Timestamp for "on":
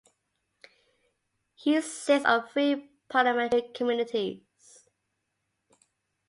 2.25-2.47